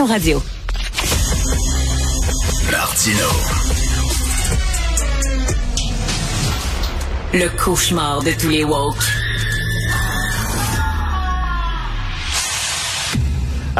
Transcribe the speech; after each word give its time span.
Cube 0.00 0.08
Radio. 0.08 0.42
Martino. 2.70 3.28
Le 7.34 7.48
cauchemar 7.62 8.22
de 8.22 8.32
tous 8.32 8.48
les 8.48 8.64
woke. 8.64 9.19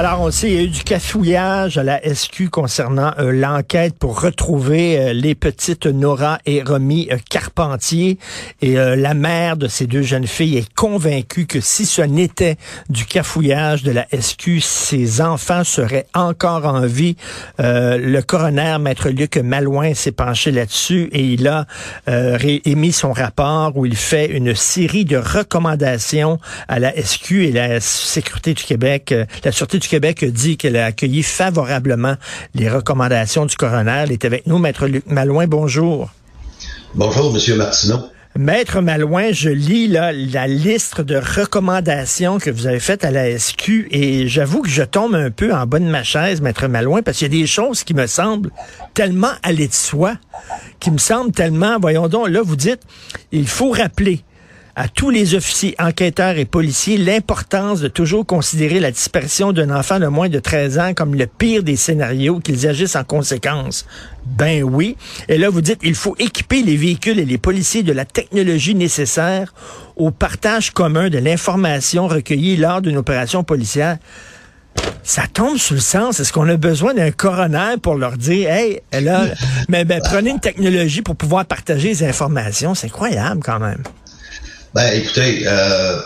Alors, 0.03 0.23
on 0.23 0.31
sait, 0.31 0.49
il 0.49 0.55
y 0.55 0.59
a 0.59 0.63
eu 0.63 0.69
du 0.69 0.83
cafouillage 0.83 1.77
à 1.77 1.83
la 1.83 2.01
SQ 2.03 2.49
concernant 2.49 3.13
euh, 3.19 3.33
l'enquête 3.33 3.99
pour 3.99 4.19
retrouver 4.23 4.99
euh, 4.99 5.13
les 5.13 5.35
petites 5.35 5.85
Nora 5.85 6.39
et 6.47 6.63
Romy 6.63 7.09
euh, 7.13 7.19
Carpentier. 7.29 8.19
Et 8.63 8.77
la 8.77 9.13
mère 9.13 9.59
de 9.59 9.69
ces 9.69 9.87
deux 9.87 10.01
jeunes 10.01 10.27
filles 10.27 10.57
est 10.57 10.73
convaincue 10.73 11.45
que 11.45 11.61
si 11.61 11.85
ce 11.85 12.01
n'était 12.01 12.57
du 12.89 13.05
cafouillage 13.05 13.83
de 13.83 13.91
la 13.91 14.07
SQ, 14.19 14.61
ses 14.61 15.21
enfants 15.21 15.65
seraient 15.65 16.07
encore 16.15 16.65
en 16.65 16.87
vie. 16.87 17.17
le 17.59 18.21
coroner, 18.21 18.79
maître 18.81 19.11
Luc 19.11 19.37
Malouin, 19.37 19.95
s'est 19.95 20.13
penché 20.13 20.51
là-dessus 20.51 21.09
et 21.13 21.25
il 21.25 21.49
a 21.49 21.67
émis 22.07 22.93
son 22.93 23.13
rapport 23.13 23.77
où 23.77 23.87
il 23.87 23.97
fait 23.97 24.27
une 24.27 24.55
série 24.55 25.05
de 25.05 25.17
recommandations 25.17 26.39
à 26.69 26.79
la 26.79 26.93
SQ 26.95 27.33
et 27.33 27.53
la 27.53 27.81
Sécurité 27.81 28.55
du 28.55 28.63
Québec, 28.63 29.15
la 29.45 29.53
Sûreté 29.53 29.79
du 29.79 29.89
Québec 29.91 30.25
dit 30.25 30.57
qu'elle 30.57 30.77
a 30.77 30.87
accueilli 30.87 31.25
favorablement 31.25 32.15
les 32.55 32.71
recommandations 32.71 33.45
du 33.45 33.57
coroner. 33.57 34.05
Elle 34.05 34.13
est 34.13 34.25
avec 34.25 34.47
nous, 34.47 34.59
Maître 34.59 34.87
Luc 34.87 35.05
Malouin. 35.07 35.49
Bonjour. 35.49 36.11
Bonjour, 36.95 37.33
Monsieur 37.33 37.57
Martineau. 37.57 37.97
Maître 38.39 38.81
Malouin, 38.83 39.33
je 39.33 39.51
lis 39.51 39.89
là, 39.89 40.13
la 40.13 40.47
liste 40.47 41.01
de 41.01 41.17
recommandations 41.17 42.39
que 42.39 42.51
vous 42.51 42.69
avez 42.69 42.79
faites 42.79 43.05
à 43.05 43.11
la 43.11 43.37
SQ 43.37 43.89
et 43.91 44.29
j'avoue 44.29 44.63
que 44.63 44.69
je 44.69 44.85
tombe 44.85 45.17
un 45.17 45.33
peu 45.33 45.53
en 45.53 45.67
bas 45.67 45.81
de 45.81 45.87
ma 45.87 46.05
chaise, 46.05 46.41
Maître 46.41 46.69
Malouin, 46.69 47.03
parce 47.03 47.19
qu'il 47.19 47.35
y 47.35 47.37
a 47.37 47.41
des 47.41 47.49
choses 47.49 47.83
qui 47.83 47.93
me 47.93 48.07
semblent 48.07 48.53
tellement 48.95 49.33
aller 49.43 49.67
de 49.67 49.75
soi, 49.75 50.15
qui 50.79 50.93
me 50.93 50.99
semblent 50.99 51.33
tellement, 51.33 51.81
voyons 51.81 52.07
donc, 52.07 52.29
là, 52.29 52.43
vous 52.43 52.55
dites, 52.55 52.83
il 53.33 53.49
faut 53.49 53.71
rappeler 53.71 54.23
à 54.77 54.89
tous 54.89 55.11
les 55.11 55.35
officiers, 55.35 55.75
enquêteurs 55.79 56.39
et 56.39 56.45
policiers 56.45 56.97
l'importance 56.97 57.81
de 57.81 57.89
toujours 57.89 58.25
considérer 58.25 58.81
la 58.81 58.91
disparition 58.91 59.53
d'un 59.53 59.71
enfant 59.71 59.99
de 59.99 60.07
moins 60.07 60.29
de 60.29 60.39
13 60.39 60.79
ans 60.79 60.95
comme 60.95 61.15
le 61.15 61.27
pire 61.27 61.63
des 61.63 61.77
scénarios, 61.77 62.41
qu'ils 62.41 62.67
agissent 62.67 62.97
en 62.97 63.05
conséquence. 63.05 63.87
Ben 64.25 64.63
oui. 64.63 64.97
Et 65.29 65.39
là, 65.39 65.51
vous 65.51 65.61
dites, 65.61 65.81
il 65.83 65.95
faut 65.95 66.15
équiper 66.19 66.63
les 66.63 66.77
véhicules 66.77 67.19
et 67.19 67.25
les 67.25 67.39
policiers 67.39 67.83
de 67.83 67.93
la 67.93 68.05
technologie 68.05 68.75
nécessaire 68.75 69.53
au 69.97 70.11
partage 70.11 70.71
commun 70.71 71.11
de 71.11 71.19
l'information 71.19 72.07
recueillie 72.07 72.57
lors 72.57 72.81
d'une 72.81 72.97
opération 72.97 73.45
policière. 73.45 73.99
Ça 75.03 75.23
tombe 75.33 75.57
sous 75.57 75.75
le 75.75 75.81
sens. 75.81 76.21
Est-ce 76.21 76.33
qu'on 76.33 76.49
a 76.49 76.57
besoin 76.57 76.95
d'un 76.95 77.11
coroner 77.11 77.77
pour 77.83 77.95
leur 77.97 78.17
dire, 78.17 78.51
hey, 78.51 78.81
là, 78.93 79.25
mais 79.69 79.85
ben, 79.85 80.01
prenez 80.03 80.31
une 80.31 80.41
technologie 80.41 81.03
pour 81.03 81.17
pouvoir 81.17 81.45
partager 81.47 81.89
les 81.89 82.05
informations? 82.05 82.75
C'est 82.75 82.87
incroyable 82.87 83.41
quand 83.43 83.59
même. 83.59 83.83
Ben, 84.75 84.93
écoutez, 84.95 85.43
euh, 85.47 86.01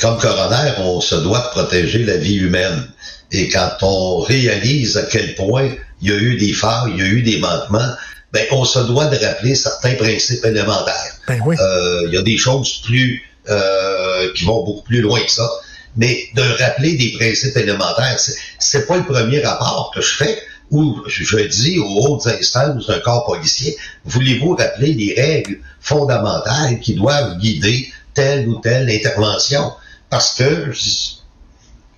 comme 0.00 0.18
coroner, 0.18 0.72
on 0.78 1.00
se 1.00 1.14
doit 1.16 1.38
de 1.40 1.48
protéger 1.48 2.04
la 2.04 2.16
vie 2.16 2.36
humaine. 2.36 2.88
Et 3.30 3.48
quand 3.48 3.70
on 3.82 4.20
réalise 4.20 4.96
à 4.96 5.02
quel 5.04 5.34
point 5.34 5.70
il 6.02 6.10
y 6.10 6.12
a 6.12 6.16
eu 6.16 6.36
des 6.36 6.52
failles, 6.52 6.92
il 6.94 6.98
y 6.98 7.02
a 7.02 7.06
eu 7.06 7.22
des 7.22 7.38
manquements, 7.38 7.94
ben, 8.32 8.46
on 8.50 8.64
se 8.64 8.78
doit 8.80 9.06
de 9.06 9.16
rappeler 9.24 9.54
certains 9.54 9.94
principes 9.94 10.44
élémentaires. 10.44 11.16
Ben 11.26 11.40
oui. 11.44 11.56
euh, 11.58 12.02
il 12.06 12.14
y 12.14 12.16
a 12.16 12.22
des 12.22 12.36
choses 12.36 12.80
plus 12.84 13.22
euh, 13.48 14.32
qui 14.34 14.44
vont 14.44 14.64
beaucoup 14.64 14.82
plus 14.82 15.00
loin 15.00 15.20
que 15.20 15.30
ça. 15.30 15.48
Mais 15.96 16.24
de 16.34 16.42
rappeler 16.62 16.96
des 16.96 17.12
principes 17.18 17.56
élémentaires, 17.56 18.18
c'est 18.58 18.86
pas 18.86 18.96
le 18.96 19.04
premier 19.04 19.40
rapport 19.40 19.92
que 19.94 20.00
je 20.00 20.14
fais 20.16 20.42
où 20.72 20.96
je 21.06 21.36
dis 21.36 21.78
aux 21.78 22.06
hautes 22.06 22.26
instances 22.26 22.86
d'un 22.86 22.98
corps 23.00 23.26
policier, 23.26 23.76
voulez-vous 24.06 24.56
rappeler 24.56 24.94
les 24.94 25.14
règles 25.14 25.58
fondamentales 25.80 26.80
qui 26.80 26.94
doivent 26.94 27.38
guider 27.38 27.92
telle 28.14 28.48
ou 28.48 28.58
telle 28.58 28.88
intervention? 28.90 29.72
Parce 30.08 30.34
que 30.34 30.72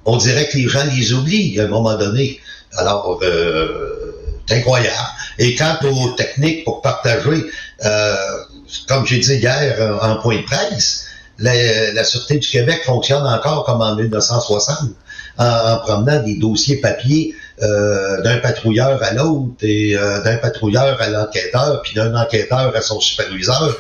on 0.05 0.17
dirait 0.17 0.49
que 0.49 0.59
les 0.59 0.69
gens 0.69 0.85
les 0.93 1.13
oublient 1.15 1.59
à 1.61 1.65
un 1.65 1.69
moment 1.69 1.97
donné. 1.97 2.41
Alors, 2.77 3.21
euh, 3.23 4.41
c'est 4.47 4.57
incroyable. 4.57 4.97
Et 5.39 5.55
quant 5.55 5.77
aux 5.85 6.11
techniques 6.11 6.65
pour 6.65 6.83
partager, 6.83 7.45
euh, 7.85 8.17
comme 8.89 9.07
j'ai 9.07 9.19
dit 9.19 9.37
hier 9.37 9.99
en 10.03 10.17
point 10.17 10.39
de 10.39 10.43
presse, 10.43 11.07
la, 11.39 11.93
la, 11.93 12.05
Sûreté 12.05 12.39
du 12.39 12.49
Québec 12.49 12.83
fonctionne 12.85 13.27
encore 13.27 13.65
comme 13.65 13.81
en 13.81 13.95
1960, 13.95 14.91
en, 15.39 15.45
en 15.45 15.79
promenant 15.79 16.23
des 16.23 16.37
dossiers 16.37 16.77
papier 16.77 17.35
euh, 17.63 18.21
d'un 18.23 18.39
patrouilleur 18.39 19.03
à 19.03 19.13
l'autre 19.13 19.55
et 19.63 19.97
euh, 19.97 20.23
d'un 20.23 20.37
patrouilleur 20.37 21.01
à 21.01 21.09
l'enquêteur, 21.09 21.83
puis 21.83 21.95
d'un 21.95 22.15
enquêteur 22.15 22.75
à 22.75 22.81
son 22.81 23.01
superviseur. 23.01 23.77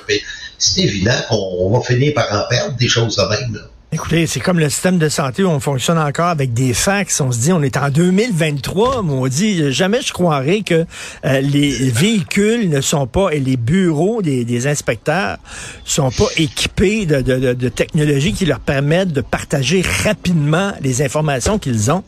c'est 0.59 0.83
évident 0.83 1.17
qu'on 1.29 1.71
va 1.71 1.81
finir 1.81 2.15
par 2.15 2.33
en 2.33 2.49
perdre 2.49 2.77
des 2.77 2.89
choses 2.89 3.17
de 3.17 3.23
même. 3.23 3.61
Écoutez, 3.95 4.27
c'est 4.27 4.41
comme 4.41 4.59
le 4.59 4.69
système 4.71 4.99
de 4.99 5.09
santé 5.09 5.45
où 5.45 5.49
on 5.49 5.61
fonctionne 5.61 5.99
encore 5.99 6.27
avec 6.27 6.53
des 6.53 6.75
fax. 6.75 7.21
On 7.21 7.31
se 7.31 7.39
dit, 7.39 7.53
on 7.53 7.63
est 7.63 7.77
en 7.77 7.91
2023, 7.91 9.05
mais 9.05 9.13
on 9.13 9.29
dit, 9.29 9.71
jamais 9.73 10.03
je 10.03 10.13
croirais 10.13 10.63
que 10.63 10.85
euh, 11.25 11.41
les 11.41 11.91
véhicules 11.91 12.69
ne 12.69 12.81
sont 12.81 13.07
pas, 13.07 13.31
et 13.31 13.39
les 13.39 13.57
bureaux 13.57 14.21
des, 14.21 14.45
des 14.45 14.67
inspecteurs 14.67 15.37
sont 15.85 16.11
pas 16.11 16.27
équipés 16.37 17.07
de, 17.07 17.69
technologies 17.69 18.33
qui 18.33 18.47
leur 18.47 18.59
permettent 18.59 19.13
de 19.13 19.21
partager 19.21 19.85
rapidement 20.03 20.73
les 20.81 21.01
informations 21.01 21.61
qu'ils 21.61 21.93
ont. 21.93 22.03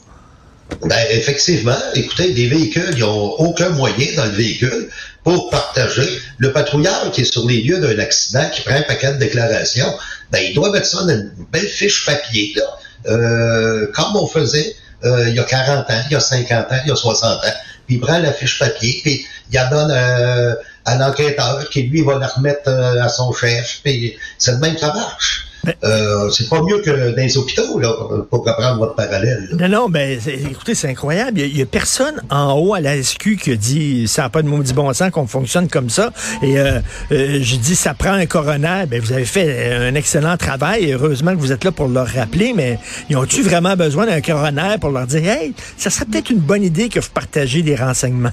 Ben, 0.83 1.07
effectivement, 1.11 1.79
écoutez, 1.95 2.33
des 2.33 2.49
véhicules, 2.49 2.91
ils 2.93 3.01
n'ont 3.01 3.31
aucun 3.39 3.71
moyen 3.71 4.07
dans 4.17 4.25
le 4.25 4.33
véhicule 4.33 4.91
pour 5.23 5.49
partager. 5.51 6.09
Le 6.39 6.53
patrouilleur 6.53 7.11
qui 7.13 7.23
est 7.23 7.33
sur 7.33 7.47
les 7.47 7.63
lieux 7.63 7.79
d'un 7.79 7.99
accident, 7.99 8.49
qui 8.53 8.63
prend 8.63 8.75
un 8.75 8.83
paquet 8.83 9.13
de 9.13 9.19
déclarations, 9.19 9.93
ben, 10.31 10.41
il 10.41 10.55
doit 10.55 10.71
mettre 10.71 10.87
ça 10.87 11.03
dans 11.03 11.11
une 11.11 11.33
belle 11.53 11.69
fiche 11.69 12.05
papier, 12.05 12.53
là, 12.57 12.63
euh, 13.09 13.87
comme 13.93 14.17
on 14.17 14.27
faisait 14.27 14.75
euh, 15.05 15.29
il 15.29 15.35
y 15.35 15.39
a 15.39 15.45
40 15.45 15.89
ans, 15.91 16.03
il 16.11 16.13
y 16.13 16.17
a 16.17 16.21
50 16.21 16.73
ans, 16.73 16.79
il 16.85 16.89
y 16.89 16.93
a 16.93 16.97
60 16.97 17.45
ans. 17.45 17.49
Puis 17.87 17.97
il 17.97 18.01
prend 18.01 18.19
la 18.19 18.33
fiche 18.33 18.59
papier, 18.59 19.01
puis 19.03 19.25
il 19.51 19.55
la 19.55 19.67
donne 19.67 19.91
euh, 19.93 20.55
à 20.85 20.97
l'enquêteur, 20.97 21.69
qui 21.71 21.83
lui 21.83 22.03
va 22.03 22.19
la 22.19 22.27
remettre 22.27 22.69
à 22.69 23.09
son 23.09 23.33
chef, 23.33 23.81
puis 23.85 24.17
c'est 24.39 24.53
le 24.53 24.59
même 24.59 24.75
que 24.75 24.81
ça 24.81 24.93
marche. 24.93 25.46
Euh, 25.85 26.31
c'est 26.31 26.49
pas 26.49 26.63
mieux 26.63 26.81
que 26.81 26.91
dans 26.91 27.17
les 27.17 27.37
hôpitaux, 27.37 27.79
là, 27.79 27.93
pour 28.31 28.45
reprendre 28.45 28.79
votre 28.79 28.95
parallèle. 28.95 29.49
Non, 29.59 29.69
non, 29.69 29.89
ben, 29.89 30.19
écoutez, 30.27 30.75
c'est 30.75 30.89
incroyable. 30.89 31.41
Il 31.41 31.57
y, 31.57 31.63
a, 31.63 31.67
personne 31.67 32.23
en 32.31 32.55
haut 32.55 32.75
à 32.75 32.81
la 32.81 33.03
SQ 33.03 33.37
qui 33.37 33.53
a 33.53 33.57
dit 33.57 34.09
ça 34.09 34.23
n'a 34.23 34.29
pas 34.29 34.43
de 34.43 34.49
maudit 34.49 34.73
bon 34.73 34.93
sens 34.93 35.11
qu'on 35.11 35.27
fonctionne 35.27 35.69
comme 35.69 35.91
ça. 35.91 36.13
Et 36.43 36.59
euh, 36.59 36.81
euh, 37.13 37.39
je 37.43 37.57
dis 37.57 37.77
ça 37.77 37.95
prend 37.95 38.13
un 38.13 38.27
coroner. 38.27 38.85
Ben, 38.89 39.01
vous 39.01 39.13
avez 39.13 39.25
fait 39.25 39.75
un 39.75 39.95
excellent 39.95 40.37
travail. 40.37 40.85
Et 40.85 40.93
heureusement 40.95 41.33
que 41.33 41.41
vous 41.41 41.53
êtes 41.53 41.65
là 41.65 41.73
pour 41.73 41.89
leur 41.89 42.09
rappeler, 42.09 42.53
mais 42.55 42.79
ils 43.11 43.17
ont-tu 43.17 43.43
vraiment 43.43 43.77
besoin 43.77 44.07
d'un 44.07 44.21
coroner 44.21 44.77
pour 44.81 44.91
leur 44.91 45.07
dire 45.07 45.29
Hey, 45.29 45.55
ça 45.77 45.91
serait 45.91 46.07
peut-être 46.07 46.31
une 46.31 46.41
bonne 46.41 46.63
idée 46.63 46.89
que 46.89 47.01
vous 47.01 47.11
partagez 47.13 47.63
des 47.63 47.77
renseignements? 47.77 48.33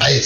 Hey, 0.00 0.22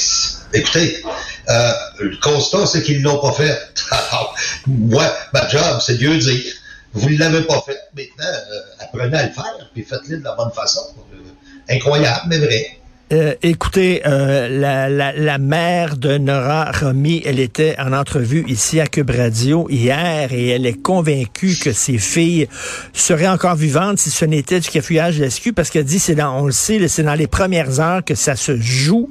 écoutez, 0.52 1.02
euh, 1.50 1.72
le 2.00 2.16
constat, 2.20 2.66
c'est 2.66 2.82
qu'ils 2.82 3.00
ne 3.00 3.04
l'ont 3.04 3.18
pas 3.18 3.32
fait. 3.32 3.58
Alors, 3.90 4.34
moi, 4.66 5.04
ma 5.32 5.48
job, 5.48 5.80
c'est 5.80 5.96
Dieu 5.96 6.16
dire. 6.18 6.54
Vous 6.92 7.08
ne 7.08 7.18
l'avez 7.18 7.42
pas 7.42 7.62
fait. 7.64 7.78
Maintenant, 7.96 8.24
euh, 8.24 8.84
apprenez 8.84 9.16
à 9.16 9.26
le 9.26 9.32
faire, 9.32 9.70
puis 9.72 9.82
faites-le 9.82 10.18
de 10.18 10.24
la 10.24 10.34
bonne 10.34 10.50
façon. 10.52 10.80
Euh, 11.14 11.74
incroyable, 11.74 12.20
mais 12.28 12.38
vrai. 12.38 13.38
écoutez, 13.42 14.02
la, 14.04 15.38
mère 15.38 15.96
de 15.96 16.18
Nora 16.18 16.70
Romy, 16.72 17.22
elle 17.24 17.38
était 17.40 17.76
en 17.78 17.92
entrevue 17.92 18.44
ici 18.48 18.80
à 18.80 18.86
Cube 18.86 19.10
Radio 19.10 19.68
hier 19.70 20.32
et 20.32 20.48
elle 20.48 20.66
est 20.66 20.80
convaincue 20.80 21.56
que 21.60 21.72
ses 21.72 21.98
filles 21.98 22.48
seraient 22.92 23.28
encore 23.28 23.56
vivantes 23.56 23.98
si 23.98 24.10
ce 24.10 24.24
n'était 24.24 24.60
du 24.60 24.68
cafouillage 24.68 25.18
de 25.18 25.28
SQ 25.28 25.52
parce 25.52 25.70
qu'elle 25.70 25.84
dit, 25.84 26.00
c'est 26.00 26.16
dans, 26.16 26.40
on 26.40 26.46
le 26.46 26.52
sait, 26.52 26.86
c'est 26.88 27.04
dans 27.04 27.14
les 27.14 27.28
premières 27.28 27.80
heures 27.80 28.04
que 28.04 28.14
ça 28.16 28.36
se 28.36 28.56
joue. 28.60 29.08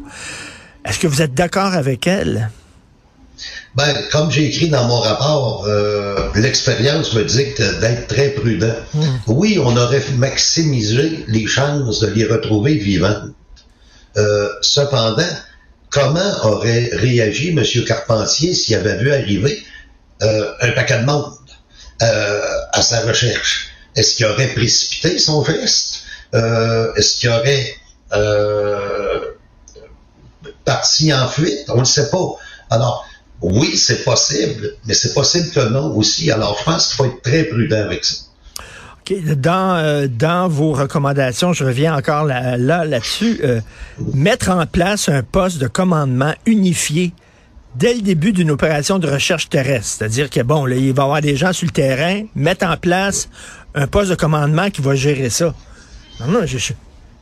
Est-ce 0.85 0.99
que 0.99 1.07
vous 1.07 1.21
êtes 1.21 1.33
d'accord 1.33 1.73
avec 1.73 2.07
elle? 2.07 2.49
Ben, 3.75 3.95
comme 4.11 4.31
j'ai 4.31 4.45
écrit 4.45 4.69
dans 4.69 4.85
mon 4.85 4.99
rapport, 4.99 5.65
euh, 5.67 6.29
l'expérience 6.35 7.13
me 7.13 7.23
dicte 7.23 7.61
d'être 7.79 8.07
très 8.07 8.29
prudent. 8.29 8.75
Hmm. 8.93 9.17
Oui, 9.27 9.59
on 9.63 9.77
aurait 9.77 10.03
maximisé 10.17 11.23
les 11.27 11.45
chances 11.45 11.99
de 11.99 12.07
les 12.07 12.25
retrouver 12.25 12.75
vivantes. 12.75 13.31
Euh, 14.17 14.49
cependant, 14.61 15.23
comment 15.89 16.33
aurait 16.43 16.89
réagi 16.93 17.49
M. 17.49 17.63
Carpentier 17.85 18.53
s'il 18.53 18.75
avait 18.75 18.97
vu 18.97 19.13
arriver 19.13 19.63
euh, 20.23 20.51
un 20.61 20.71
paquet 20.71 20.99
de 20.99 21.05
monde 21.05 21.33
à 22.01 22.81
sa 22.81 23.01
recherche? 23.01 23.69
Est-ce 23.95 24.15
qu'il 24.15 24.25
aurait 24.25 24.47
précipité 24.47 25.19
son 25.19 25.43
geste? 25.43 26.03
Est-ce 26.33 27.19
qu'il 27.19 27.29
aurait 27.29 27.75
parti 30.73 31.11
en 31.11 31.27
fuite? 31.27 31.65
On 31.69 31.79
ne 31.79 31.85
sait 31.85 32.09
pas. 32.09 32.27
Alors, 32.69 33.05
oui, 33.41 33.75
c'est 33.77 34.03
possible, 34.03 34.75
mais 34.85 34.93
c'est 34.93 35.13
possible 35.13 35.49
que 35.49 35.67
non 35.69 35.95
aussi. 35.95 36.29
Alors, 36.29 36.55
je 36.59 36.63
pense 36.63 36.87
qu'il 36.87 36.97
faut 36.97 37.05
être 37.05 37.21
très 37.21 37.43
prudent 37.45 37.83
avec 37.89 38.05
ça. 38.05 38.15
Dans, 39.35 39.75
euh, 39.77 40.07
dans 40.07 40.47
vos 40.47 40.71
recommandations, 40.71 41.51
je 41.51 41.63
reviens 41.65 41.95
encore 41.95 42.25
là, 42.25 42.57
là, 42.57 42.85
là-dessus, 42.85 43.39
euh, 43.43 43.59
mettre 44.13 44.49
en 44.51 44.67
place 44.67 45.09
un 45.09 45.23
poste 45.23 45.57
de 45.57 45.67
commandement 45.67 46.35
unifié 46.45 47.11
dès 47.73 47.95
le 47.95 48.01
début 48.01 48.33
d'une 48.33 48.51
opération 48.51 48.99
de 48.99 49.07
recherche 49.09 49.49
terrestre. 49.49 49.95
C'est-à-dire 49.97 50.29
que, 50.29 50.41
bon, 50.41 50.65
là, 50.65 50.75
il 50.75 50.93
va 50.93 51.01
y 51.01 51.05
avoir 51.05 51.21
des 51.21 51.35
gens 51.35 51.53
sur 51.53 51.65
le 51.65 51.71
terrain, 51.71 52.23
mettre 52.35 52.67
en 52.67 52.77
place 52.77 53.29
un 53.73 53.87
poste 53.87 54.11
de 54.11 54.15
commandement 54.15 54.69
qui 54.69 54.81
va 54.81 54.93
gérer 54.93 55.31
ça. 55.31 55.55
Non, 56.19 56.27
non, 56.27 56.45
je, 56.45 56.59
je, 56.59 56.73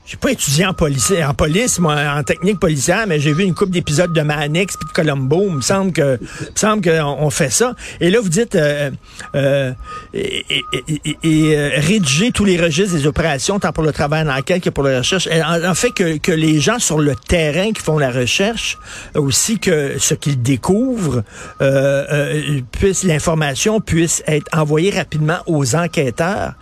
j'ai 0.07 0.15
pas 0.15 0.31
étudié 0.31 0.65
en 0.65 0.73
police, 0.73 1.11
en 1.11 1.33
police, 1.33 1.79
moi, 1.79 1.97
en 2.15 2.23
technique 2.23 2.61
policière, 2.61 3.05
mais 3.07 3.19
j'ai 3.19 3.33
vu 3.33 3.43
une 3.43 3.53
couple 3.53 3.71
d'épisodes 3.71 4.13
de 4.13 4.21
Manix 4.21 4.77
puis 4.77 4.87
de 4.87 4.93
Colombo. 4.93 5.47
Il 5.49 5.55
me 5.55 5.61
semble 5.61 5.91
que, 5.91 6.17
il 6.39 6.45
me 6.45 6.55
semble 6.55 6.81
qu'on 6.81 7.17
on 7.19 7.29
fait 7.29 7.49
ça. 7.49 7.75
Et 7.99 8.09
là, 8.09 8.21
vous 8.21 8.29
dites 8.29 8.55
euh, 8.55 8.89
euh, 9.35 9.73
et, 10.13 10.45
et, 10.49 11.17
et, 11.23 11.57
euh, 11.57 11.71
rédiger 11.75 12.31
tous 12.31 12.45
les 12.45 12.57
registres 12.57 12.95
des 12.95 13.05
opérations, 13.05 13.59
tant 13.59 13.73
pour 13.73 13.83
le 13.83 13.91
travail 13.91 14.23
en 14.23 14.29
enquête 14.33 14.63
que 14.63 14.69
pour 14.69 14.85
la 14.85 14.99
recherche. 14.99 15.27
En, 15.27 15.61
en, 15.61 15.75
fait, 15.75 15.91
que, 15.91 16.17
que 16.17 16.31
les 16.31 16.61
gens 16.61 16.79
sur 16.79 16.99
le 16.99 17.13
terrain 17.13 17.73
qui 17.73 17.81
font 17.81 17.97
la 17.97 18.09
recherche, 18.09 18.77
aussi 19.13 19.59
que 19.59 19.99
ce 19.99 20.13
qu'ils 20.13 20.41
découvrent, 20.41 21.23
euh, 21.61 22.05
euh 22.09 22.61
puisse 22.71 23.03
l'information 23.03 23.81
puisse 23.81 24.23
être 24.25 24.47
envoyée 24.57 24.91
rapidement 24.91 25.39
aux 25.47 25.75
enquêteurs. 25.75 26.53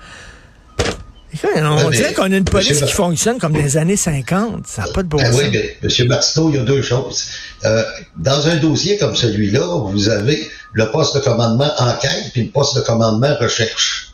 On 1.43 1.89
dirait 1.89 2.13
qu'on 2.13 2.31
a 2.31 2.37
une 2.37 2.45
police 2.45 2.81
qui 2.81 2.91
fonctionne 2.91 3.39
comme 3.39 3.53
des 3.53 3.77
années 3.77 3.97
50. 3.97 4.67
Ça 4.67 4.83
n'a 4.83 4.87
pas 4.89 5.03
de 5.03 5.07
bon 5.07 5.17
ben 5.17 5.31
sens. 5.31 5.41
Oui, 5.41 5.49
mais 5.51 5.77
M. 5.83 6.07
Barstow, 6.07 6.49
il 6.49 6.55
y 6.55 6.59
a 6.59 6.63
deux 6.63 6.81
choses. 6.81 7.25
Euh, 7.63 7.83
dans 8.17 8.47
un 8.47 8.55
dossier 8.57 8.97
comme 8.97 9.15
celui-là, 9.15 9.65
vous 9.91 10.09
avez 10.09 10.47
le 10.73 10.91
poste 10.91 11.15
de 11.15 11.21
commandement 11.21 11.71
enquête 11.79 12.31
puis 12.33 12.43
le 12.43 12.49
poste 12.49 12.75
de 12.75 12.81
commandement 12.81 13.35
recherche. 13.39 14.13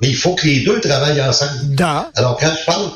Mais 0.00 0.08
il 0.08 0.16
faut 0.16 0.34
que 0.34 0.46
les 0.46 0.60
deux 0.60 0.80
travaillent 0.80 1.22
ensemble. 1.22 1.74
Da. 1.74 2.10
Alors, 2.16 2.36
quand 2.38 2.52
je 2.58 2.64
parle, 2.66 2.90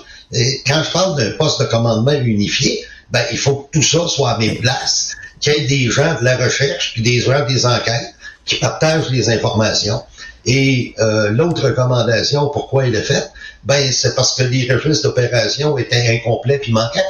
quand 0.66 0.82
je 0.82 0.90
parle 0.92 1.16
d'un 1.16 1.30
poste 1.36 1.60
de 1.60 1.66
commandement 1.66 2.12
unifié, 2.12 2.84
ben, 3.10 3.22
il 3.30 3.38
faut 3.38 3.56
que 3.56 3.78
tout 3.78 3.82
ça 3.82 4.08
soit 4.08 4.30
à 4.30 4.38
mes 4.38 4.54
places, 4.56 5.12
qu'il 5.40 5.52
y 5.52 5.56
ait 5.56 5.66
des 5.66 5.90
gens 5.90 6.18
de 6.18 6.24
la 6.24 6.36
recherche 6.36 6.92
puis 6.94 7.02
des 7.02 7.20
gens 7.20 7.46
des 7.46 7.64
enquêtes 7.66 8.15
qui 8.46 8.56
partagent 8.56 9.10
les 9.10 9.28
informations. 9.28 10.02
Et 10.46 10.94
euh, 11.00 11.30
l'autre 11.30 11.64
recommandation, 11.64 12.48
pourquoi 12.48 12.86
elle 12.86 12.94
est 12.94 13.02
faite, 13.02 13.30
ben 13.64 13.92
c'est 13.92 14.14
parce 14.14 14.36
que 14.36 14.44
les 14.44 14.72
registres 14.72 15.08
d'opération 15.08 15.76
étaient 15.76 16.08
incomplets 16.08 16.58
puis 16.58 16.72
manquants, 16.72 17.00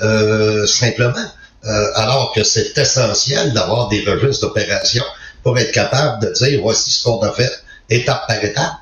euh, 0.00 0.66
simplement. 0.66 1.12
Euh, 1.64 1.86
alors 1.96 2.32
que 2.34 2.42
c'est 2.44 2.76
essentiel 2.78 3.52
d'avoir 3.52 3.88
des 3.88 4.00
registres 4.00 4.46
d'opération 4.46 5.04
pour 5.42 5.58
être 5.58 5.72
capable 5.72 6.22
de 6.24 6.32
dire 6.32 6.60
voici 6.62 6.90
ce 6.90 7.04
qu'on 7.04 7.20
a 7.20 7.32
fait 7.32 7.52
étape 7.90 8.26
par 8.26 8.42
étape. 8.42 8.72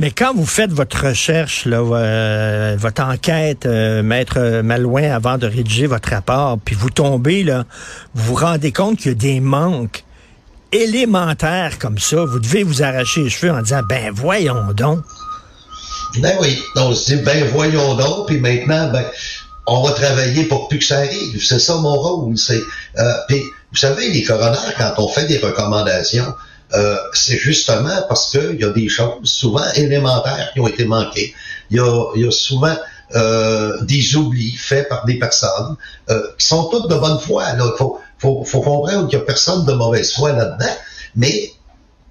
Mais 0.00 0.12
quand 0.12 0.32
vous 0.32 0.46
faites 0.46 0.70
votre 0.70 1.08
recherche, 1.08 1.64
là, 1.64 1.78
euh, 1.78 2.76
votre 2.78 3.02
enquête, 3.02 3.66
euh, 3.66 4.02
maître 4.04 4.60
Malouin, 4.60 5.10
avant 5.10 5.38
de 5.38 5.46
rédiger 5.48 5.88
votre 5.88 6.10
rapport, 6.10 6.58
puis 6.64 6.76
vous 6.76 6.90
tombez 6.90 7.42
là, 7.42 7.64
vous 8.14 8.34
vous 8.34 8.34
rendez 8.36 8.70
compte 8.70 8.98
qu'il 8.98 9.08
y 9.08 9.14
a 9.14 9.14
des 9.14 9.40
manques 9.40 10.04
élémentaire 10.72 11.78
comme 11.78 11.98
ça, 11.98 12.24
vous 12.24 12.38
devez 12.38 12.62
vous 12.62 12.82
arracher 12.82 13.22
les 13.22 13.30
cheveux 13.30 13.52
en 13.52 13.62
disant, 13.62 13.82
ben 13.88 14.12
voyons 14.12 14.72
donc. 14.72 15.00
Ben 16.18 16.36
oui, 16.40 16.58
donc 16.74 16.96
se 16.96 17.14
dit, 17.14 17.22
ben 17.22 17.44
voyons 17.52 17.94
donc, 17.94 18.26
puis 18.26 18.40
maintenant, 18.40 18.90
ben, 18.90 19.04
on 19.66 19.82
va 19.82 19.92
travailler 19.92 20.44
pour 20.44 20.68
plus 20.68 20.78
que 20.78 20.84
ça 20.84 20.98
arrive. 20.98 21.44
C'est 21.44 21.58
ça 21.58 21.76
mon 21.76 21.94
rôle. 21.94 22.36
C'est, 22.38 22.60
euh, 22.98 23.12
puis, 23.28 23.42
vous 23.70 23.78
savez, 23.78 24.08
les 24.08 24.22
coronaires, 24.22 24.74
quand 24.78 24.94
on 24.96 25.08
fait 25.08 25.26
des 25.26 25.38
recommandations, 25.38 26.34
euh, 26.74 26.96
c'est 27.12 27.38
justement 27.38 28.02
parce 28.08 28.30
qu'il 28.30 28.60
y 28.60 28.64
a 28.64 28.70
des 28.70 28.88
choses 28.88 29.24
souvent 29.24 29.70
élémentaires 29.74 30.50
qui 30.52 30.60
ont 30.60 30.68
été 30.68 30.84
manquées. 30.84 31.34
Il 31.70 31.76
y 31.76 31.80
a, 31.80 32.04
y 32.16 32.26
a 32.26 32.30
souvent 32.30 32.76
euh, 33.14 33.82
des 33.82 34.16
oublis 34.16 34.52
faits 34.52 34.88
par 34.88 35.06
des 35.06 35.18
personnes 35.18 35.76
euh, 36.10 36.22
qui 36.38 36.46
sont 36.46 36.64
toutes 36.64 36.90
de 36.90 36.94
bonne 36.94 37.18
foi. 37.18 37.54
Là. 37.54 37.70
Faut, 38.18 38.44
faut 38.44 38.60
comprendre 38.60 39.08
qu'il 39.08 39.18
n'y 39.18 39.22
a 39.22 39.26
personne 39.26 39.64
de 39.64 39.72
mauvaise 39.72 40.12
foi 40.12 40.32
là-dedans, 40.32 40.74
mais 41.14 41.52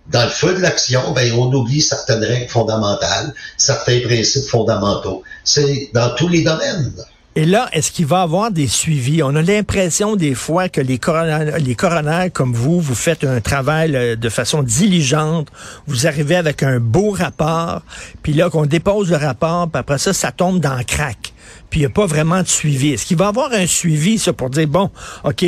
dans 0.07 0.23
le 0.23 0.29
feu 0.29 0.53
de 0.53 0.59
l'action, 0.59 1.11
ben, 1.11 1.33
on 1.33 1.51
oublie 1.53 1.81
certaines 1.81 2.23
règles 2.23 2.49
fondamentales, 2.49 3.33
certains 3.57 3.99
principes 4.01 4.45
fondamentaux. 4.45 5.23
C'est 5.43 5.89
dans 5.93 6.15
tous 6.15 6.29
les 6.29 6.43
domaines. 6.43 6.93
Et 7.37 7.45
là, 7.45 7.69
est-ce 7.71 7.91
qu'il 7.91 8.07
va 8.07 8.23
avoir 8.23 8.49
des 8.49 8.65
suivis? 8.65 9.21
On 9.21 9.35
a 9.35 9.43
l'impression 9.43 10.15
des 10.15 10.33
fois 10.33 10.69
que 10.69 10.81
les 10.81 10.97
coronaires, 10.97 11.59
les 11.59 11.75
coronaires 11.75 12.29
comme 12.33 12.51
vous, 12.51 12.81
vous 12.81 12.95
faites 12.95 13.23
un 13.23 13.41
travail 13.41 13.95
euh, 13.95 14.15
de 14.15 14.27
façon 14.27 14.63
diligente, 14.63 15.49
vous 15.85 16.07
arrivez 16.07 16.35
avec 16.35 16.63
un 16.63 16.79
beau 16.79 17.11
rapport, 17.11 17.83
puis 18.23 18.33
là 18.33 18.49
qu'on 18.49 18.65
dépose 18.65 19.11
le 19.11 19.17
rapport, 19.17 19.69
puis 19.69 19.79
après 19.79 19.99
ça, 19.99 20.13
ça 20.13 20.31
tombe 20.31 20.59
dans 20.59 20.77
le 20.77 20.83
crack 20.83 21.33
puis 21.69 21.81
il 21.81 21.83
n'y 21.83 21.87
a 21.87 21.89
pas 21.89 22.05
vraiment 22.05 22.41
de 22.41 22.47
suivi. 22.47 22.93
Est-ce 22.93 23.05
qu'il 23.05 23.17
va 23.17 23.27
avoir 23.27 23.51
un 23.51 23.67
suivi, 23.67 24.17
ça, 24.17 24.31
pour 24.31 24.49
dire, 24.49 24.67
bon, 24.67 24.89
OK, 25.25 25.45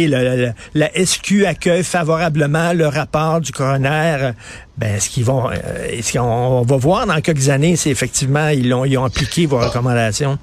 la, 0.74 1.06
SQ 1.06 1.45
accueille 1.45 1.83
favorablement 1.83 2.74
le 2.74 2.88
rapport 2.88 3.39
du 3.42 3.51
coroner, 3.51 4.31
ben, 4.77 4.95
est-ce 4.95 5.09
qu'ils 5.09 5.24
vont, 5.24 5.50
euh, 5.50 5.53
est-ce 5.88 6.18
qu'on 6.18 6.62
va 6.62 6.77
voir 6.77 7.07
dans 7.07 7.19
quelques 7.21 7.50
années 7.50 7.75
si 7.77 7.89
effectivement 7.89 8.50
ils 8.50 8.74
ont, 8.74 8.85
ils 8.85 8.97
ont 8.97 9.06
appliqué 9.06 9.45
vos 9.45 9.59
recommandations? 9.59 10.38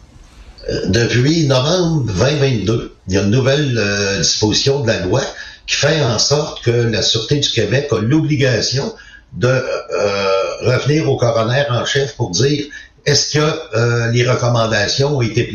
Depuis 0.87 1.47
novembre 1.47 2.13
2022, 2.13 2.97
il 3.09 3.15
y 3.15 3.19
a 3.19 3.23
une 3.23 3.31
nouvelle 3.31 3.77
euh, 3.79 4.19
disposition 4.19 4.81
de 4.81 4.89
la 4.89 5.01
loi 5.01 5.23
qui 5.67 5.77
fait 5.77 6.03
en 6.03 6.19
sorte 6.19 6.63
que 6.65 6.71
la 6.71 7.03
Sûreté 7.03 7.37
du 7.37 7.49
Québec 7.49 7.89
a 7.93 7.99
l'obligation 8.01 8.93
de 9.35 9.49
euh, 9.49 10.57
revenir 10.63 11.09
au 11.09 11.17
coroner 11.17 11.65
en 11.71 11.85
chef 11.85 12.17
pour 12.17 12.31
dire 12.31 12.65
est-ce 13.05 13.39
que 13.39 13.77
euh, 13.77 14.11
les 14.11 14.29
recommandations 14.29 15.17
ont 15.17 15.23
été 15.23 15.53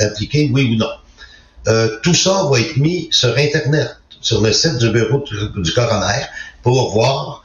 appliquées, 0.00 0.50
oui 0.52 0.72
ou 0.72 0.76
non. 0.76 0.90
tout 2.02 2.14
ça 2.14 2.48
va 2.50 2.58
être 2.58 2.76
mis 2.76 3.08
sur 3.12 3.36
Internet, 3.36 3.96
sur 4.20 4.40
le 4.40 4.52
site 4.52 4.78
du 4.78 4.90
bureau 4.90 5.22
du, 5.56 5.72
coroner, 5.72 6.24
pour 6.62 6.92
voir 6.92 7.44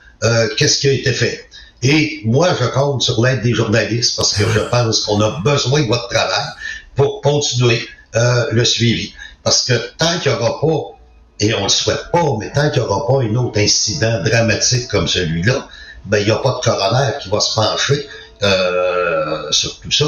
qu'est-ce 0.57 0.79
qui 0.79 0.89
a 0.89 0.93
été 0.93 1.11
fait. 1.11 1.45
Et 1.83 2.21
moi, 2.23 2.55
je 2.59 2.65
compte 2.67 3.01
sur 3.01 3.21
l'aide 3.23 3.41
des 3.41 3.53
journalistes 3.53 4.15
parce 4.15 4.33
que 4.33 4.43
je 4.49 4.59
pense 4.59 5.01
qu'on 5.01 5.19
a 5.19 5.41
besoin 5.43 5.81
de 5.81 5.87
votre 5.87 6.07
travail 6.07 6.47
pour 6.95 7.21
continuer 7.21 7.81
euh, 8.15 8.45
le 8.51 8.65
suivi. 8.65 9.13
Parce 9.43 9.65
que 9.65 9.73
tant 9.97 10.19
qu'il 10.19 10.31
n'y 10.31 10.37
aura 10.37 10.61
pas, 10.61 10.97
et 11.39 11.53
on 11.53 11.63
le 11.63 11.69
souhaite 11.69 12.11
pas, 12.11 12.23
mais 12.39 12.51
tant 12.51 12.69
qu'il 12.69 12.81
n'y 12.81 12.87
aura 12.87 13.07
pas 13.07 13.23
un 13.23 13.35
autre 13.35 13.59
incident 13.59 14.23
dramatique 14.23 14.87
comme 14.87 15.07
celui-là, 15.07 15.67
ben 16.05 16.19
il 16.19 16.25
n'y 16.25 16.31
a 16.31 16.37
pas 16.37 16.59
de 16.59 16.63
coroner 16.63 17.11
qui 17.21 17.29
va 17.29 17.39
se 17.39 17.55
pencher 17.55 18.07
euh, 18.43 19.51
sur 19.51 19.79
tout 19.79 19.91
ça. 19.91 20.05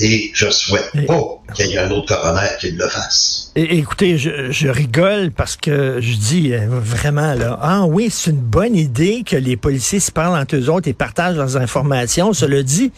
Et 0.00 0.30
je 0.34 0.50
souhaite 0.50 0.90
pas 1.06 1.22
qu'il 1.54 1.66
y 1.66 1.74
ait 1.74 1.78
un 1.78 1.90
autre 1.90 2.16
coroner 2.16 2.48
qui 2.58 2.70
le 2.72 2.88
fasse. 2.88 3.52
écoutez, 3.54 4.16
je, 4.16 4.50
je, 4.50 4.68
rigole 4.68 5.30
parce 5.30 5.54
que 5.54 5.98
je 6.00 6.16
dis 6.16 6.54
euh, 6.54 6.66
vraiment 6.68 7.34
là, 7.34 7.58
ah 7.62 7.84
oui, 7.84 8.08
c'est 8.10 8.30
une 8.30 8.40
bonne 8.40 8.74
idée 8.74 9.22
que 9.24 9.36
les 9.36 9.56
policiers 9.56 10.00
se 10.00 10.10
parlent 10.10 10.36
entre 10.36 10.56
eux 10.56 10.70
autres 10.70 10.88
et 10.88 10.94
partagent 10.94 11.36
leurs 11.36 11.56
informations. 11.56 12.32
Cela 12.32 12.62
dit, 12.62 12.90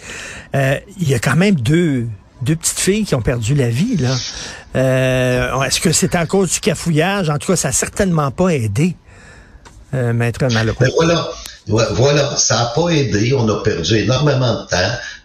euh, 0.55 0.79
il 1.01 1.09
y 1.09 1.15
a 1.15 1.19
quand 1.19 1.37
même 1.37 1.57
deux 1.57 2.07
deux 2.45 2.57
petites 2.57 2.79
filles 2.79 3.05
qui 3.05 3.15
ont 3.15 3.23
perdu 3.23 3.55
la 3.55 3.69
vie. 3.69 3.97
là. 3.97 4.15
Euh, 4.77 5.63
Est-ce 5.63 5.81
que 5.81 5.93
c'est 5.93 6.15
à 6.15 6.27
cause 6.27 6.53
du 6.53 6.61
cafouillage? 6.61 7.31
En 7.31 7.39
tout 7.39 7.53
cas, 7.53 7.57
ça 7.57 7.69
n'a 7.69 7.73
certainement 7.73 8.31
pas 8.31 8.49
aidé, 8.49 8.97
euh, 9.95 10.13
Maître. 10.13 10.41
Ben 10.41 10.91
voilà. 10.97 11.29
Voilà, 11.67 12.37
ça 12.37 12.57
n'a 12.57 12.73
pas 12.75 12.91
aidé. 12.91 13.33
On 13.37 13.49
a 13.49 13.63
perdu 13.63 13.97
énormément 13.97 14.63
de 14.63 14.67
temps. 14.69 14.77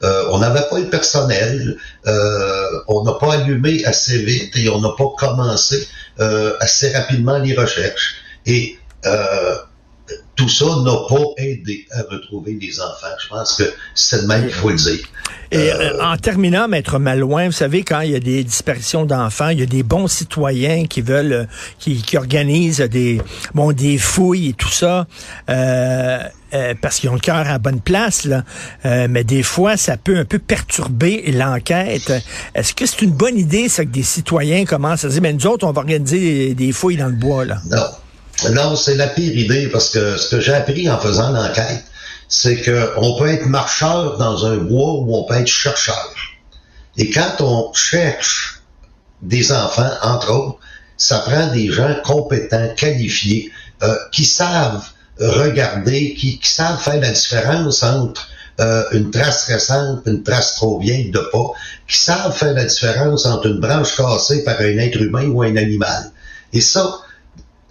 Euh, 0.03 0.23
on 0.31 0.39
n'avait 0.39 0.63
pas 0.69 0.79
le 0.79 0.89
personnel. 0.89 1.75
On 2.87 3.03
n'a 3.03 3.13
pas 3.19 3.33
allumé 3.33 3.83
assez 3.85 4.17
vite 4.19 4.55
et 4.55 4.69
on 4.69 4.79
n'a 4.79 4.93
pas 4.97 5.09
commencé 5.17 5.85
assez 6.61 6.93
rapidement 6.93 7.37
les 7.39 7.53
recherches. 7.53 8.15
Et 8.45 8.77
tout 10.35 10.49
ça 10.49 10.65
n'a 10.65 10.95
pas 11.09 11.25
aidé 11.37 11.85
à 11.91 12.03
retrouver 12.09 12.57
les 12.59 12.79
enfants. 12.79 13.07
Je 13.21 13.27
pense 13.27 13.57
que 13.57 13.63
c'est 13.93 14.21
de 14.21 14.27
même 14.27 14.43
qu'il 14.43 14.53
faut 14.53 14.69
le 14.69 14.75
dire. 14.77 14.99
Et 15.51 15.71
euh, 15.71 15.95
euh, 15.97 16.03
en 16.03 16.15
terminant, 16.15 16.67
Maître 16.67 16.99
Malouin, 16.99 17.47
vous 17.47 17.51
savez, 17.51 17.83
quand 17.83 18.01
il 18.01 18.11
y 18.11 18.15
a 18.15 18.19
des 18.19 18.43
disparitions 18.43 19.05
d'enfants, 19.05 19.49
il 19.49 19.59
y 19.59 19.63
a 19.63 19.65
des 19.65 19.83
bons 19.83 20.07
citoyens 20.07 20.85
qui 20.85 21.01
veulent, 21.01 21.33
euh, 21.33 21.45
qui, 21.79 22.01
qui 22.01 22.17
organisent 22.17 22.81
des, 22.81 23.19
bon, 23.55 23.71
des 23.71 23.97
fouilles 23.97 24.49
et 24.49 24.53
tout 24.53 24.69
ça. 24.69 25.07
Euh, 25.49 26.19
parce 26.81 26.99
qu'ils 26.99 27.09
ont 27.09 27.13
le 27.13 27.19
cœur 27.19 27.47
à 27.47 27.59
bonne 27.59 27.79
place, 27.79 28.25
là. 28.25 28.43
mais 28.83 29.23
des 29.23 29.43
fois, 29.43 29.77
ça 29.77 29.97
peut 29.97 30.17
un 30.17 30.25
peu 30.25 30.39
perturber 30.39 31.31
l'enquête. 31.31 32.11
Est-ce 32.55 32.73
que 32.73 32.87
c'est 32.87 33.03
une 33.03 33.11
bonne 33.11 33.37
idée, 33.37 33.69
ça, 33.69 33.85
que 33.85 33.91
des 33.91 34.01
citoyens 34.01 34.65
commencent 34.65 35.05
à 35.05 35.09
dire, 35.09 35.21
mais 35.21 35.31
nous 35.31 35.45
autres, 35.45 35.67
on 35.67 35.71
va 35.71 35.81
organiser 35.81 36.55
des 36.55 36.71
fouilles 36.71 36.97
dans 36.97 37.05
le 37.05 37.13
bois, 37.13 37.45
là? 37.45 37.61
Non. 37.69 37.85
Non, 38.51 38.75
c'est 38.75 38.95
la 38.95 39.07
pire 39.07 39.35
idée 39.35 39.67
parce 39.67 39.89
que 39.89 40.17
ce 40.17 40.29
que 40.29 40.39
j'ai 40.39 40.53
appris 40.53 40.89
en 40.89 40.97
faisant 40.99 41.31
l'enquête, 41.31 41.83
c'est 42.27 42.61
qu'on 42.61 43.17
peut 43.17 43.27
être 43.27 43.47
marcheur 43.47 44.17
dans 44.17 44.45
un 44.45 44.57
bois 44.57 44.93
ou 44.93 45.15
on 45.15 45.23
peut 45.23 45.35
être 45.35 45.47
chercheur. 45.47 46.13
Et 46.97 47.09
quand 47.09 47.41
on 47.41 47.73
cherche 47.73 48.61
des 49.21 49.51
enfants, 49.51 49.91
entre 50.01 50.31
autres, 50.31 50.59
ça 50.97 51.19
prend 51.19 51.47
des 51.47 51.71
gens 51.71 51.95
compétents, 52.03 52.69
qualifiés, 52.75 53.51
euh, 53.83 53.95
qui 54.11 54.25
savent 54.25 54.85
regarder, 55.19 56.13
qui, 56.13 56.39
savent 56.43 56.81
faire 56.81 56.99
la 56.99 57.11
différence 57.11 57.83
entre 57.83 58.29
euh, 58.59 58.83
une 58.91 59.11
trace 59.11 59.45
récente, 59.45 60.01
une 60.05 60.23
trace 60.23 60.55
trop 60.55 60.79
vieille 60.79 61.11
de 61.11 61.19
pas, 61.19 61.51
qui 61.87 61.97
savent 61.97 62.35
faire 62.35 62.53
la 62.53 62.65
différence 62.65 63.25
entre 63.25 63.47
une 63.47 63.59
branche 63.59 63.95
cassée 63.95 64.43
par 64.43 64.59
un 64.59 64.77
être 64.77 65.01
humain 65.01 65.27
ou 65.27 65.41
un 65.41 65.55
animal. 65.55 66.11
Et 66.53 66.61
ça, 66.61 66.99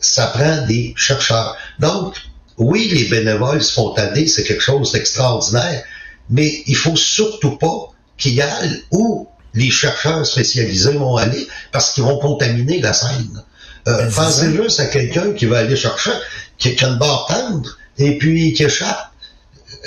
ça 0.00 0.26
prend 0.28 0.66
des 0.66 0.94
chercheurs. 0.96 1.56
Donc, 1.78 2.14
oui, 2.56 2.88
les 2.92 3.04
bénévoles 3.04 3.62
spontanés, 3.62 4.26
c'est 4.26 4.44
quelque 4.44 4.62
chose 4.62 4.92
d'extraordinaire, 4.92 5.82
mais 6.30 6.62
il 6.66 6.76
faut 6.76 6.96
surtout 6.96 7.56
pas 7.56 7.92
qu'ils 8.16 8.34
y 8.34 8.42
aillent 8.42 8.82
où 8.90 9.28
les 9.54 9.70
chercheurs 9.70 10.26
spécialisés 10.26 10.92
vont 10.92 11.16
aller 11.16 11.46
parce 11.72 11.92
qu'ils 11.92 12.04
vont 12.04 12.18
contaminer 12.18 12.80
la 12.80 12.92
scène. 12.92 13.42
Euh, 13.86 13.96
Ben, 13.96 14.10
c'est 14.10 14.16
pensez 14.16 14.52
juste 14.52 14.80
à 14.80 14.86
quelqu'un 14.86 15.32
qui 15.32 15.46
va 15.46 15.58
aller 15.58 15.76
chercher, 15.76 16.10
qui, 16.58 16.74
qui 16.74 16.84
a 16.84 16.88
une 16.88 16.98
barre 16.98 17.26
tendre 17.26 17.78
et 17.96 18.18
puis 18.18 18.52
qui 18.52 18.64
échappe 18.64 19.12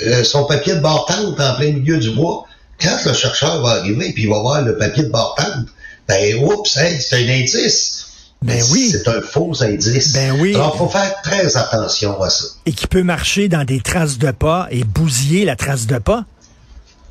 euh, 0.06 0.24
son 0.24 0.44
papier 0.46 0.74
de 0.74 0.80
barre 0.80 1.04
tendre 1.06 1.38
en 1.40 1.54
plein 1.54 1.72
milieu 1.72 1.98
du 1.98 2.10
bois. 2.10 2.46
Quand 2.80 2.98
le 3.04 3.12
chercheur 3.12 3.62
va 3.62 3.70
arriver 3.80 4.12
puis 4.12 4.24
il 4.24 4.28
va 4.30 4.40
voir 4.40 4.62
le 4.62 4.76
papier 4.76 5.04
de 5.04 5.10
barre 5.10 5.34
tendre, 5.36 5.66
ben 6.08 6.42
oups, 6.42 6.76
hey, 6.76 7.00
c'est 7.00 7.16
un 7.16 7.28
indice. 7.28 8.01
Ben 8.42 8.62
oui. 8.72 8.90
C'est 8.90 9.08
un 9.08 9.20
faux 9.20 9.52
indice. 9.62 10.12
Ben 10.12 10.32
oui. 10.40 10.54
Alors, 10.54 10.76
faut 10.76 10.88
faire 10.88 11.14
très 11.22 11.56
attention 11.56 12.20
à 12.22 12.28
ça. 12.30 12.44
Et 12.66 12.72
qui 12.72 12.86
peut 12.86 13.02
marcher 13.02 13.48
dans 13.48 13.64
des 13.64 13.80
traces 13.80 14.18
de 14.18 14.30
pas 14.30 14.66
et 14.70 14.84
bousiller 14.84 15.44
la 15.44 15.56
trace 15.56 15.86
de 15.86 15.98
pas. 15.98 16.24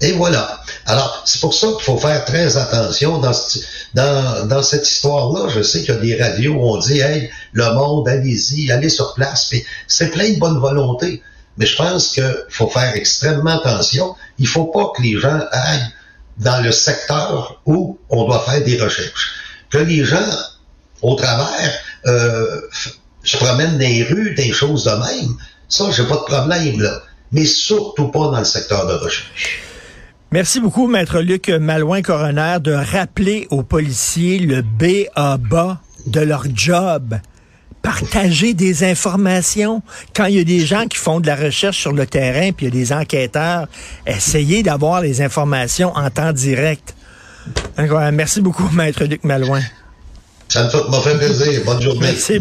Et 0.04 0.14
voilà. 0.14 0.60
Alors, 0.88 1.22
c'est 1.26 1.40
pour 1.42 1.54
ça 1.54 1.68
qu'il 1.68 1.84
faut 1.86 1.98
faire 1.98 2.26
très 2.26 2.58
attention 2.58 3.20
dans, 3.20 3.34
ce- 3.34 3.60
dans, 3.94 4.48
dans 4.48 4.64
cette 4.64 4.90
histoire-là. 4.90 5.48
Je 5.54 5.62
sais 5.62 5.82
qu'il 5.84 5.94
y 5.94 5.98
a 5.98 6.00
des 6.02 6.22
radios 6.24 6.54
où 6.56 6.64
on 6.76 6.78
dit, 6.78 7.00
hey, 7.00 7.30
le 7.54 7.72
monde, 7.74 8.10
allez-y, 8.10 8.72
allez 8.72 8.90
sur 8.90 9.14
place. 9.14 9.46
Puis 9.50 9.64
c'est 9.88 10.10
plein 10.10 10.32
de 10.32 10.40
bonne 10.40 10.58
volonté. 10.60 11.22
Mais 11.58 11.66
je 11.68 11.76
pense 11.76 12.08
qu'il 12.14 12.36
faut 12.50 12.68
faire 12.68 12.96
extrêmement 12.96 13.60
attention. 13.60 14.16
Il 14.40 14.48
faut 14.48 14.66
pas 14.66 14.92
que 14.96 15.04
les 15.04 15.20
gens 15.20 15.40
aillent 15.52 15.92
dans 16.40 16.64
le 16.64 16.72
secteur 16.72 17.62
où 17.68 18.00
on 18.10 18.24
doit 18.26 18.44
faire 18.44 18.64
des 18.64 18.82
recherches. 18.82 19.34
Que 19.70 19.78
les 19.78 20.04
gens, 20.04 20.18
au 21.02 21.16
travers, 21.16 21.72
euh, 22.06 22.62
se 23.24 23.38
promènent 23.38 23.74
dans 23.74 23.80
les 23.80 24.04
rues, 24.04 24.34
des 24.36 24.52
choses 24.52 24.86
de 24.86 24.92
même. 24.92 25.36
Ça, 25.70 25.86
j'ai 25.92 26.04
pas 26.04 26.16
de 26.16 26.34
problème, 26.34 26.80
là. 26.80 27.02
Mais 27.32 27.46
surtout 27.46 28.10
pas 28.10 28.32
dans 28.32 28.40
le 28.40 28.46
secteur 28.46 28.88
de 28.88 28.94
recherche. 28.94 29.62
Merci 30.32 30.60
beaucoup, 30.60 30.88
Maître 30.88 31.20
Luc 31.20 31.50
Malouin-Coroner, 31.50 32.58
de 32.62 32.72
rappeler 32.72 33.48
aux 33.50 33.64
policiers 33.64 34.40
le 34.40 34.62
B.A.B.A. 34.62 35.82
de 36.06 36.20
leur 36.22 36.46
job. 36.54 37.20
Partager 37.82 38.54
des 38.54 38.84
informations. 38.84 39.82
Quand 40.16 40.26
il 40.26 40.38
y 40.38 40.40
a 40.40 40.44
des 40.44 40.66
gens 40.66 40.88
qui 40.88 40.98
font 40.98 41.20
de 41.20 41.28
la 41.28 41.36
recherche 41.36 41.78
sur 41.78 41.92
le 41.92 42.06
terrain, 42.06 42.52
puis 42.52 42.68
il 42.68 42.76
y 42.76 42.78
a 42.78 42.80
des 42.80 42.94
enquêteurs, 42.94 43.68
essayez 44.06 44.62
d'avoir 44.62 45.02
les 45.02 45.22
informations 45.22 45.92
en 45.96 46.10
temps 46.10 46.32
direct. 46.32 46.96
Merci 48.14 48.42
beaucoup, 48.42 48.70
Maître 48.72 49.04
Luc 49.04 49.24
Malouin. 49.24 49.62
Ça 50.52 50.64
me 50.66 51.02
fait, 51.02 51.18
plaisir. 51.18 51.62
Bonne 51.66 51.82
journée. 51.82 52.00
Merci. 52.02 52.40